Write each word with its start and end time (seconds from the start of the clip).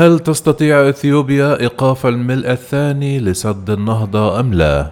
هل 0.00 0.18
تستطيع 0.18 0.88
إثيوبيا 0.88 1.60
إيقاف 1.60 2.06
الملء 2.06 2.50
الثاني 2.50 3.20
لسد 3.20 3.70
النهضة 3.70 4.40
أم 4.40 4.54
لا؟ 4.54 4.90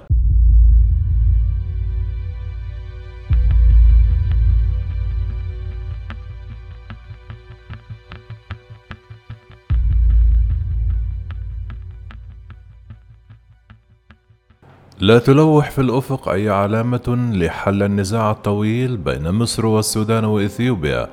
لا 15.01 15.19
تلوح 15.19 15.71
في 15.71 15.81
الأفق 15.81 16.29
أي 16.29 16.51
علامة 16.51 17.31
لحل 17.33 17.83
النزاع 17.83 18.31
الطويل 18.31 18.97
بين 18.97 19.31
مصر 19.31 19.67
والسودان 19.67 20.25
وإثيوبيا. 20.25 21.09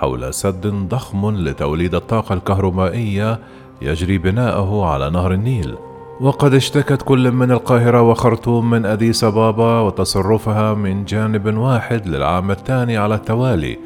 حول 0.00 0.34
سد 0.34 0.66
ضخم 0.66 1.36
لتوليد 1.36 1.94
الطاقة 1.94 2.32
الكهرومائية 2.32 3.38
يجري 3.82 4.18
بناؤه 4.18 4.86
على 4.86 5.10
نهر 5.10 5.32
النيل. 5.32 5.74
وقد 6.20 6.54
اشتكت 6.54 7.02
كل 7.02 7.32
من 7.32 7.50
القاهرة 7.50 8.02
وخرطوم 8.02 8.70
من 8.70 8.86
أديس 8.86 9.24
أبابا 9.24 9.80
وتصرفها 9.80 10.74
من 10.74 11.04
جانب 11.04 11.56
واحد 11.56 12.06
للعام 12.06 12.50
الثاني 12.50 12.96
على 12.96 13.14
التوالي. 13.14 13.78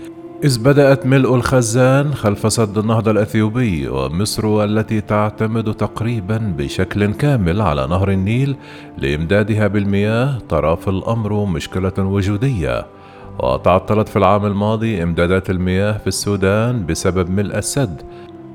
إذ 0.45 0.63
بدأت 0.63 1.07
ملء 1.07 1.35
الخزان 1.35 2.15
خلف 2.15 2.53
سد 2.53 2.79
النهضة 2.79 3.11
الأثيوبي 3.11 3.89
ومصر 3.89 4.65
التي 4.65 5.01
تعتمد 5.01 5.75
تقريبا 5.75 6.55
بشكل 6.59 7.13
كامل 7.13 7.61
على 7.61 7.87
نهر 7.87 8.11
النيل 8.11 8.57
لإمدادها 8.99 9.67
بالمياه 9.67 10.39
في 10.75 10.89
الأمر 10.89 11.45
مشكلة 11.45 11.99
وجودية. 11.99 12.87
وتعطلت 13.39 14.09
في 14.09 14.17
العام 14.17 14.47
الماضي 14.47 15.03
إمدادات 15.03 15.51
المياه 15.51 15.93
في 15.99 16.07
السودان 16.07 16.87
بسبب 16.87 17.31
ملء 17.31 17.59
السد 17.59 18.03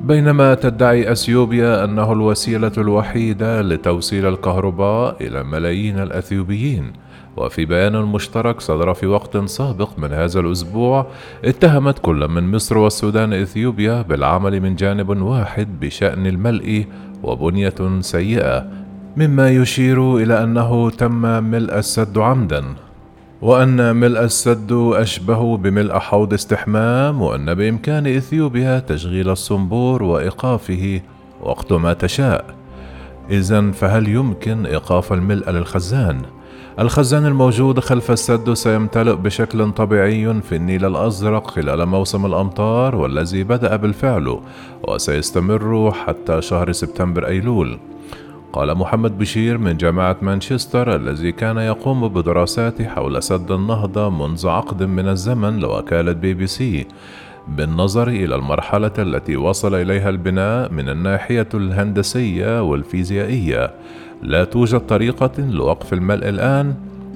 بينما 0.02 0.54
تدعي 0.56 1.12
أثيوبيا 1.12 1.84
أنه 1.84 2.12
الوسيلة 2.14 2.72
الوحيدة 2.78 3.62
لتوصيل 3.62 4.26
الكهرباء 4.26 5.28
إلى 5.28 5.44
ملايين 5.44 6.00
الأثيوبيين. 6.00 6.94
وفي 7.38 7.66
بيان 7.66 8.02
مشترك 8.02 8.62
صدر 8.62 8.94
في 8.94 9.08
وقت 9.08 9.38
سابق 9.38 9.90
من 9.98 10.14
هذا 10.14 10.40
الأسبوع 10.40 11.08
اتهمت 11.46 12.00
كل 12.00 12.28
من 12.28 12.52
مصر 12.52 12.78
والسودان 12.78 13.34
إثيوبيا 13.34 14.02
بالعمل 14.02 14.62
من 14.62 14.76
جانب 14.76 15.10
واحد 15.22 15.80
بشأن 15.80 16.28
الملء 16.28 16.86
وبنية 17.24 18.00
سيئة 18.00 18.68
مما 19.18 19.50
يشير 19.50 20.18
إلى 20.18 20.44
أنه 20.44 20.90
تم 20.90 21.44
ملء 21.44 21.78
السد 21.78 22.18
عمدا. 22.18 22.64
وأن 23.42 23.96
ملء 23.96 24.24
السد 24.24 24.72
أشبه 24.72 25.58
بملء 25.58 26.00
حوض 26.00 26.34
استحمام 26.34 27.22
وأن 27.22 27.54
بإمكان 27.54 28.08
إثيوبيا 28.08 28.80
تشغيل 28.80 29.30
الصنبور 29.30 30.04
وإيقافه 30.04 31.02
وقت 31.42 31.74
ما 31.74 31.94
تشاء 31.94 32.56
إذا 33.30 33.72
فهل 33.72 34.08
يمكن 34.08 34.66
إيقاف 34.66 35.14
الملء 35.14 35.50
للخزان؟ 35.50 36.22
الخزان 36.80 37.26
الموجود 37.26 37.80
خلف 37.80 38.12
السد 38.12 38.54
سيمتلئ 38.54 39.16
بشكل 39.16 39.72
طبيعي 39.72 40.42
في 40.42 40.56
النيل 40.56 40.86
الأزرق 40.86 41.52
خلال 41.52 41.86
موسم 41.86 42.26
الأمطار 42.26 42.96
والذي 42.96 43.44
بدأ 43.44 43.76
بالفعل 43.76 44.40
وسيستمر 44.88 45.92
حتى 45.92 46.42
شهر 46.42 46.72
سبتمبر 46.72 47.28
أيلول 47.28 47.80
قال 48.54 48.76
محمد 48.76 49.18
بشير 49.18 49.58
من 49.58 49.78
جامعة 49.78 50.18
مانشستر 50.22 50.96
الذي 50.96 51.32
كان 51.32 51.58
يقوم 51.58 52.08
بدراسات 52.08 52.82
حول 52.82 53.24
سد 53.24 53.52
النهضة 53.52 54.10
منذ 54.10 54.48
عقد 54.48 54.84
من 54.84 55.08
الزمن 55.08 55.60
لوكالة 55.60 56.12
بي 56.12 56.34
بي 56.34 56.48
سي 56.48 56.86
بالنظر 57.48 58.08
إلى 58.08 58.36
المرحلة 58.36 58.92
التي 59.00 59.38
وصل 59.38 59.76
إليها 59.76 60.10
البناء 60.10 60.72
من 60.72 60.90
الناحية 60.90 61.48
الهندسية 61.54 62.62
والفيزيائية. 62.62 63.72
لا 64.22 64.44
توجد 64.44 64.80
طريقة 64.80 65.32
لوقف 65.38 65.94
الملء 65.94 66.30
الآن 66.30 66.76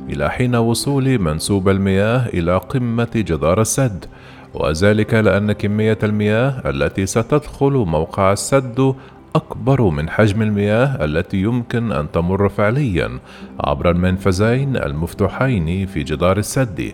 إلى 0.10 0.30
حين 0.30 0.56
وصول 0.56 1.20
منسوب 1.20 1.70
المياه 1.70 2.28
إلى 2.28 2.58
قمة 2.58 3.12
جدار 3.16 3.62
السد 3.62 4.06
وذلك 4.54 5.14
لأن 5.14 5.52
كمية 5.52 5.98
المياه 6.04 6.70
التي 6.70 7.06
ستدخل 7.06 7.72
موقع 7.72 8.32
السد 8.32 8.96
أكبر 9.36 9.82
من 9.82 10.10
حجم 10.10 10.42
المياه 10.42 11.06
التي 11.06 11.38
يمكن 11.38 11.92
أن 11.92 12.12
تمر 12.12 12.50
فعليا 12.50 13.20
عبر 13.60 13.90
المنفذين 13.90 14.78
المفتوحين 14.78 15.86
في 15.86 16.04
جدار 16.04 16.38
السد 16.38 16.92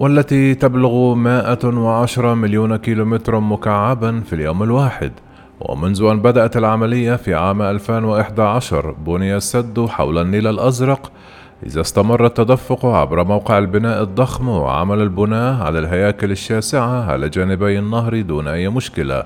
والتي 0.00 0.54
تبلغ 0.54 1.14
110 1.14 2.34
مليون 2.34 2.76
كيلومتر 2.76 3.40
مكعبا 3.40 4.20
في 4.20 4.32
اليوم 4.32 4.62
الواحد. 4.62 5.12
ومنذ 5.60 6.02
أن 6.02 6.20
بدأت 6.20 6.56
العملية 6.56 7.16
في 7.16 7.34
عام 7.34 7.62
2011 7.62 8.90
بني 8.90 9.36
السد 9.36 9.86
حول 9.86 10.18
النيل 10.18 10.46
الأزرق 10.46 11.12
إذا 11.66 11.80
استمر 11.80 12.26
التدفق 12.26 12.86
عبر 12.86 13.24
موقع 13.24 13.58
البناء 13.58 14.02
الضخم 14.02 14.48
وعمل 14.48 15.02
البناء 15.02 15.62
على 15.62 15.78
الهياكل 15.78 16.30
الشاسعة 16.30 17.10
على 17.10 17.28
جانبي 17.28 17.78
النهر 17.78 18.20
دون 18.20 18.48
أي 18.48 18.68
مشكلة. 18.68 19.24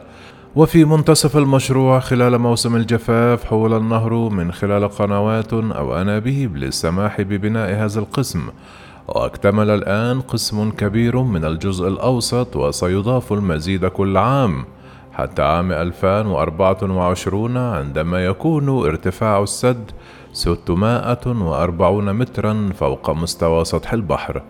وفي 0.56 0.84
منتصف 0.84 1.36
المشروع 1.36 2.00
خلال 2.00 2.38
موسم 2.38 2.76
الجفاف 2.76 3.44
حول 3.44 3.74
النهر 3.74 4.14
من 4.14 4.52
خلال 4.52 4.88
قنوات 4.88 5.52
أو 5.52 6.00
أنابيب 6.00 6.56
للسماح 6.56 7.20
ببناء 7.20 7.74
هذا 7.74 8.00
القسم. 8.00 8.48
واكتمل 9.08 9.70
الآن 9.70 10.20
قسم 10.20 10.70
كبير 10.70 11.22
من 11.22 11.44
الجزء 11.44 11.88
الأوسط 11.88 12.56
وسيضاف 12.56 13.32
المزيد 13.32 13.86
كل 13.86 14.16
عام. 14.16 14.64
حتى 15.12 15.42
عام 15.42 15.72
2024 15.72 17.56
عندما 17.56 18.24
يكون 18.24 18.68
ارتفاع 18.86 19.42
السد 19.42 19.90
640 20.32 22.12
مترا 22.12 22.70
فوق 22.78 23.10
مستوى 23.10 23.64
سطح 23.64 23.92
البحر. 23.92 24.42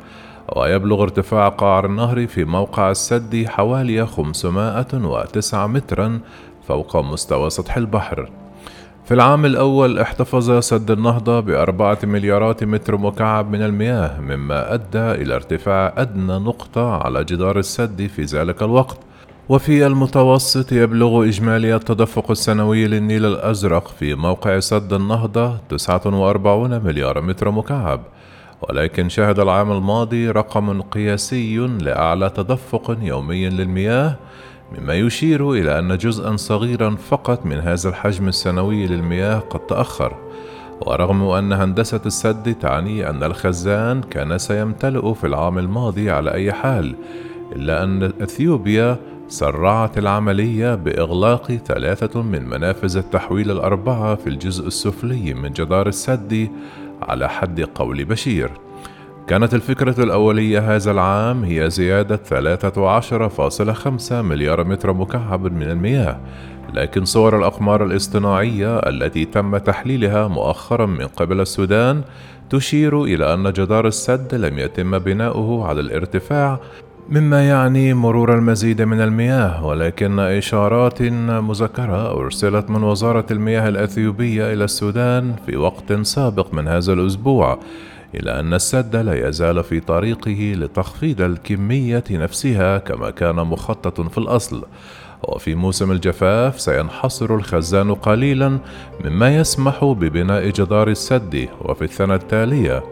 ويبلغ 0.56 1.02
ارتفاع 1.02 1.48
قعر 1.48 1.86
النهر 1.86 2.26
في 2.26 2.44
موقع 2.44 2.90
السد 2.90 3.46
حوالي 3.46 4.06
509 4.06 5.66
مترا 5.66 6.20
فوق 6.68 6.96
مستوى 6.96 7.50
سطح 7.50 7.76
البحر. 7.76 8.30
في 9.04 9.14
العام 9.14 9.44
الأول 9.44 9.98
احتفظ 9.98 10.58
سد 10.58 10.90
النهضة 10.90 11.40
بأربعة 11.40 11.98
مليارات 12.02 12.64
متر 12.64 12.96
مكعب 12.96 13.50
من 13.50 13.62
المياه 13.62 14.20
مما 14.20 14.74
أدى 14.74 15.22
إلى 15.22 15.34
ارتفاع 15.34 15.94
أدنى 15.96 16.38
نقطة 16.38 16.94
على 16.94 17.24
جدار 17.24 17.58
السد 17.58 18.06
في 18.06 18.22
ذلك 18.22 18.62
الوقت. 18.62 18.98
وفي 19.48 19.86
المتوسط 19.86 20.72
يبلغ 20.72 21.24
إجمالي 21.24 21.74
التدفق 21.74 22.30
السنوي 22.30 22.86
للنيل 22.86 23.26
الأزرق 23.26 23.88
في 23.88 24.14
موقع 24.14 24.58
سد 24.58 24.92
النهضة 24.92 25.56
49 25.68 26.84
مليار 26.84 27.20
متر 27.20 27.50
مكعب. 27.50 28.00
ولكن 28.62 29.08
شهد 29.08 29.38
العام 29.38 29.72
الماضي 29.72 30.30
رقم 30.30 30.82
قياسي 30.82 31.58
لأعلى 31.58 32.30
تدفق 32.30 32.96
يومي 33.02 33.48
للمياه 33.48 34.16
مما 34.78 34.94
يشير 34.94 35.52
إلى 35.52 35.78
أن 35.78 35.98
جزءا 35.98 36.36
صغيرا 36.36 36.96
فقط 36.96 37.46
من 37.46 37.58
هذا 37.58 37.88
الحجم 37.88 38.28
السنوي 38.28 38.86
للمياه 38.86 39.38
قد 39.38 39.60
تأخر. 39.60 40.16
ورغم 40.80 41.22
أن 41.22 41.52
هندسة 41.52 42.00
السد 42.06 42.54
تعني 42.54 43.10
أن 43.10 43.22
الخزان 43.22 44.00
كان 44.00 44.38
سيمتلئ 44.38 45.14
في 45.14 45.26
العام 45.26 45.58
الماضي 45.58 46.10
على 46.10 46.34
أي 46.34 46.52
حال 46.52 46.94
إلا 47.52 47.84
أن 47.84 48.02
أثيوبيا 48.02 48.96
سرعت 49.28 49.98
العملية 49.98 50.74
بإغلاق 50.74 51.52
ثلاثة 51.52 52.22
من 52.22 52.48
منافذ 52.48 52.96
التحويل 52.96 53.50
الأربعة 53.50 54.14
في 54.14 54.26
الجزء 54.26 54.66
السفلي 54.66 55.34
من 55.34 55.52
جدار 55.52 55.88
السد 55.88 56.50
على 57.02 57.28
حد 57.28 57.60
قول 57.60 58.04
بشير. 58.04 58.50
كانت 59.30 59.54
الفكرة 59.54 60.02
الأولية 60.04 60.76
هذا 60.76 60.90
العام 60.90 61.44
هي 61.44 61.70
زيادة 61.70 62.16
13.5 62.16 64.12
مليار 64.12 64.64
متر 64.64 64.92
مكعب 64.92 65.52
من 65.52 65.62
المياه 65.62 66.20
لكن 66.74 67.04
صور 67.04 67.38
الأقمار 67.38 67.84
الاصطناعية 67.84 68.78
التي 68.78 69.24
تم 69.24 69.56
تحليلها 69.56 70.28
مؤخرا 70.28 70.86
من 70.86 71.06
قبل 71.06 71.40
السودان 71.40 72.02
تشير 72.50 73.04
إلى 73.04 73.34
أن 73.34 73.52
جدار 73.52 73.86
السد 73.86 74.34
لم 74.34 74.58
يتم 74.58 74.98
بناؤه 74.98 75.66
على 75.68 75.80
الارتفاع 75.80 76.60
مما 77.08 77.48
يعني 77.48 77.94
مرور 77.94 78.34
المزيد 78.34 78.82
من 78.82 79.00
المياه 79.00 79.66
ولكن 79.66 80.18
إشارات 80.18 81.02
مذكرة 81.02 82.12
أرسلت 82.20 82.70
من 82.70 82.82
وزارة 82.82 83.26
المياه 83.30 83.68
الأثيوبية 83.68 84.52
إلى 84.52 84.64
السودان 84.64 85.34
في 85.46 85.56
وقت 85.56 85.92
سابق 85.92 86.54
من 86.54 86.68
هذا 86.68 86.92
الأسبوع 86.92 87.58
إلى 88.14 88.40
أن 88.40 88.54
السد 88.54 88.96
لا 88.96 89.28
يزال 89.28 89.64
في 89.64 89.80
طريقه 89.80 90.54
لتخفيض 90.56 91.20
الكمية 91.20 92.04
نفسها 92.10 92.78
كما 92.78 93.10
كان 93.10 93.36
مخطط 93.36 94.00
في 94.00 94.18
الأصل. 94.18 94.64
وفي 95.22 95.54
موسم 95.54 95.92
الجفاف 95.92 96.60
سينحصر 96.60 97.34
الخزان 97.34 97.94
قليلا 97.94 98.58
مما 99.04 99.36
يسمح 99.36 99.84
ببناء 99.84 100.48
جدار 100.48 100.88
السد 100.88 101.48
وفي 101.62 101.84
السنة 101.84 102.14
التالية 102.14 102.82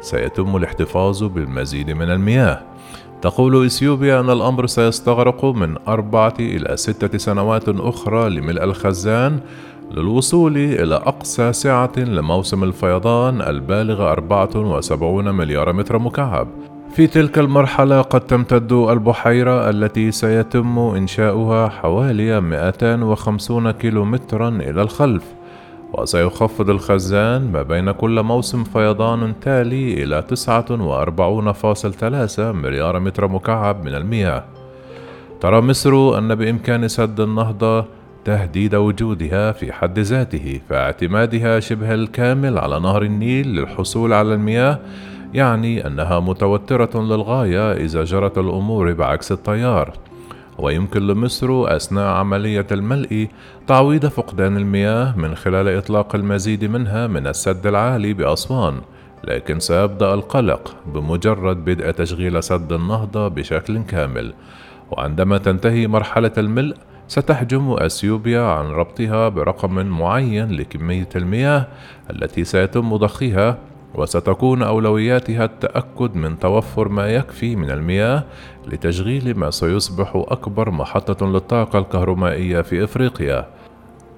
سيتم 0.00 0.56
الاحتفاظ 0.56 1.24
بالمزيد 1.24 1.90
من 1.90 2.10
المياه. 2.10 2.62
تقول 3.24 3.66
إثيوبيا 3.66 4.20
أن 4.20 4.30
الأمر 4.30 4.66
سيستغرق 4.66 5.44
من 5.44 5.76
أربعة 5.88 6.34
إلى 6.40 6.76
ستة 6.76 7.18
سنوات 7.18 7.68
أخرى 7.68 8.30
لملء 8.30 8.64
الخزان 8.64 9.40
للوصول 9.92 10.56
إلى 10.56 10.94
أقصى 10.94 11.52
سعة 11.52 11.92
لموسم 11.96 12.64
الفيضان 12.64 13.40
البالغ 13.40 14.12
74 14.12 15.34
مليار 15.34 15.72
متر 15.72 15.98
مكعب. 15.98 16.48
في 16.94 17.06
تلك 17.06 17.38
المرحلة 17.38 18.00
قد 18.02 18.20
تمتد 18.20 18.72
البحيرة 18.72 19.70
التي 19.70 20.10
سيتم 20.12 20.78
إنشاؤها 20.78 21.68
حوالي 21.68 22.40
250 22.40 23.70
كيلومترا 23.70 24.48
إلى 24.48 24.82
الخلف، 24.82 25.24
وسيخفض 25.98 26.70
الخزان 26.70 27.52
ما 27.52 27.62
بين 27.62 27.90
كل 27.90 28.22
موسم 28.22 28.64
فيضان 28.64 29.34
تالي 29.40 30.04
إلى 30.04 30.22
49.3 30.22 32.40
مليار 32.40 32.98
متر 32.98 33.28
مكعب 33.28 33.84
من 33.84 33.94
المياه. 33.94 34.44
ترى 35.40 35.60
مصر 35.60 36.18
أن 36.18 36.34
بإمكان 36.34 36.88
سد 36.88 37.20
النهضة 37.20 37.84
تهديد 38.24 38.74
وجودها 38.74 39.52
في 39.52 39.72
حد 39.72 39.98
ذاته 39.98 40.60
فاعتمادها 40.68 41.60
شبه 41.60 41.94
الكامل 41.94 42.58
على 42.58 42.80
نهر 42.80 43.02
النيل 43.02 43.48
للحصول 43.48 44.12
على 44.12 44.34
المياه 44.34 44.78
يعني 45.34 45.86
أنها 45.86 46.20
متوترة 46.20 47.02
للغاية 47.02 47.72
إذا 47.72 48.04
جرت 48.04 48.38
الأمور 48.38 48.92
بعكس 48.92 49.32
التيار 49.32 49.92
ويمكن 50.58 51.06
لمصر 51.06 51.76
أثناء 51.76 52.06
عملية 52.06 52.66
الملء 52.72 53.28
تعويض 53.66 54.06
فقدان 54.06 54.56
المياه 54.56 55.16
من 55.16 55.34
خلال 55.34 55.68
إطلاق 55.68 56.14
المزيد 56.14 56.64
منها 56.64 57.06
من 57.06 57.26
السد 57.26 57.66
العالي 57.66 58.12
بأسوان 58.12 58.80
لكن 59.24 59.60
سيبدأ 59.60 60.14
القلق 60.14 60.76
بمجرد 60.86 61.64
بدء 61.64 61.90
تشغيل 61.90 62.42
سد 62.42 62.72
النهضة 62.72 63.28
بشكل 63.28 63.82
كامل. 63.82 64.34
وعندما 64.90 65.38
تنتهي 65.38 65.86
مرحلة 65.86 66.32
الملء 66.38 66.76
ستحجم 67.08 67.72
أثيوبيا 67.72 68.40
عن 68.40 68.66
ربطها 68.66 69.28
برقم 69.28 69.86
معين 69.86 70.50
لكمية 70.50 71.08
المياه 71.16 71.66
التي 72.10 72.44
سيتم 72.44 72.96
ضخها 72.96 73.58
وستكون 73.94 74.62
أولوياتها 74.62 75.44
التأكد 75.44 76.16
من 76.16 76.38
توفر 76.38 76.88
ما 76.88 77.08
يكفي 77.08 77.56
من 77.56 77.70
المياه 77.70 78.24
لتشغيل 78.66 79.38
ما 79.38 79.50
سيصبح 79.50 80.12
أكبر 80.14 80.70
محطة 80.70 81.26
للطاقة 81.26 81.78
الكهرومائية 81.78 82.60
في 82.60 82.84
إفريقيا. 82.84 83.46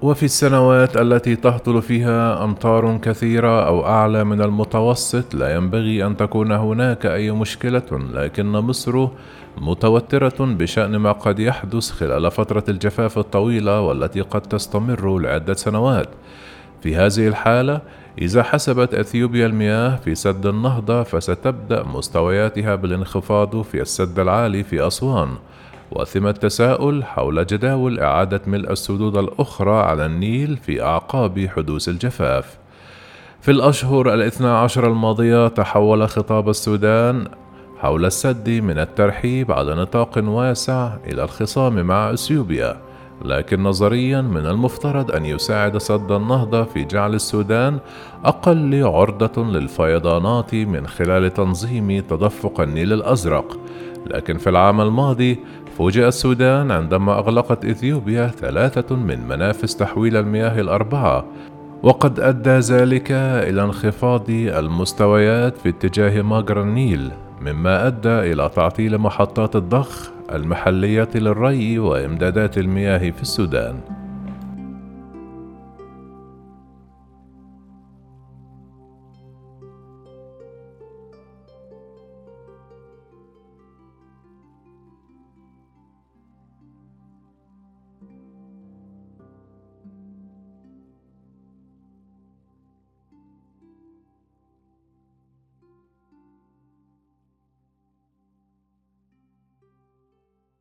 وفي 0.02 0.23
السنوات 0.23 0.96
التي 0.96 1.37
تهطل 1.37 1.82
فيها 1.82 2.44
أمطار 2.44 2.96
كثيرة 2.96 3.67
أو 3.67 3.87
أعلى 3.87 4.25
من 4.25 4.43
المتوسط 4.43 5.34
لا 5.34 5.55
ينبغي 5.55 6.06
أن 6.06 6.17
تكون 6.17 6.52
هناك 6.52 7.06
أي 7.06 7.31
مشكلة 7.31 7.82
لكن 8.12 8.46
مصر 8.46 9.08
متوترة 9.58 10.34
بشأن 10.40 10.96
ما 10.96 11.12
قد 11.12 11.38
يحدث 11.38 11.90
خلال 11.90 12.31
فترة 12.31 12.64
الجفاف 12.69 13.19
الطويلة 13.19 13.81
والتي 13.81 14.20
قد 14.20 14.40
تستمر 14.40 15.19
لعدة 15.19 15.55
سنوات. 15.55 16.08
في 16.82 16.96
هذه 16.96 17.28
الحالة 17.28 17.81
إذا 18.19 18.43
حسبت 18.43 18.94
أثيوبيا 18.94 19.46
المياه 19.46 19.96
في 19.96 20.14
سد 20.14 20.46
النهضة 20.46 21.02
فستبدأ 21.02 21.82
مستوياتها 21.82 22.75
بالانخفاض 22.75 23.62
في 23.62 23.81
السد 23.81 24.19
العالي 24.19 24.64
في 24.64 24.87
أسوان 24.87 25.28
وثم 25.90 26.26
التساؤل 26.26 27.05
حول 27.05 27.46
جداول 27.46 28.00
إعادة 28.00 28.40
ملء 28.46 28.73
السدود 28.73 29.17
الأخرى 29.17 29.81
على 29.81 30.06
النيل 30.06 30.56
في 30.56 30.82
أعقاب 30.82 31.46
حدوث 31.56 31.88
الجفاف. 31.88 32.58
في 33.40 33.50
الأشهر 33.50 34.14
الاثنى 34.14 34.49
عشر 34.49 34.87
الماضية 34.87 35.49
تحول 35.49 36.08
خطاب 36.08 36.49
السودان 36.49 37.28
حول 37.78 38.05
السد 38.05 38.50
من 38.50 38.78
الترحيب 38.78 39.52
على 39.52 39.75
نطاق 39.75 40.19
واسع 40.19 40.96
إلى 41.06 41.25
الخصام 41.25 41.87
مع 41.87 42.12
أثيوبيا، 42.12 42.81
لكن 43.25 43.63
نظريا 43.63 44.21
من 44.21 44.47
المفترض 44.47 45.11
أن 45.11 45.25
يساعد 45.25 45.79
سد 45.79 46.13
النهضة 46.13 46.65
في 46.65 46.85
جعل 46.85 47.15
السودان 47.15 47.79
أقل 48.25 48.85
عرضة 48.85 49.45
للفيضانات 49.45 50.55
من 50.55 50.87
خلال 50.87 51.35
تنظيم 51.35 52.01
تدفق 52.01 52.61
النيل 52.61 52.93
الأزرق، 52.93 53.59
لكن 54.07 54.39
في 54.39 54.51
العام 54.51 54.81
الماضي 54.81 55.39
فوجئ 55.79 56.09
السودان 56.09 56.71
عندما 56.71 57.19
أغلقت 57.19 57.65
إثيوبيا 57.65 58.27
ثلاثة 58.27 58.97
من 58.97 59.29
منافذ 59.29 59.69
تحويل 59.69 60.17
المياه 60.17 60.61
الأربعة 60.61 61.25
وقد 61.83 62.21
أدى 62.21 62.51
ذلك 62.51 63.12
إلى 63.12 63.62
انخفاض 63.62 64.31
المستويات 64.31 65.59
في 65.59 65.69
اتجاه 65.69 66.23
مجرى 66.23 66.61
النيل 66.61 67.12
مما 67.41 67.87
أدى 67.87 68.33
إلى 68.33 68.51
تعطيل 68.55 68.99
محطات 68.99 69.57
الضخ 69.57 70.16
المحلية 70.32 71.08
للري 71.14 71.78
وإمدادات 71.78 72.58
المياه 72.58 73.11
في 73.11 73.23
السودان. 73.23 73.81